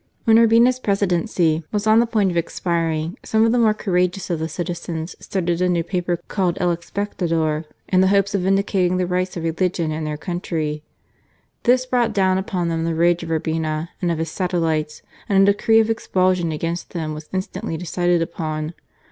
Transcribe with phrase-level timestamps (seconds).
[0.23, 4.39] When Urbina's Presidency was on the point of expiring, some of the more courageous of
[4.39, 9.05] the citizens started a new paper called El Expectador, in the hopes of vindicating the
[9.05, 10.81] rights of religion and their country.
[11.65, 15.51] This brought down upon them the rage of Urbina and of his satellites, and a
[15.51, 18.73] decree of expul sion against them was instantly decided upon.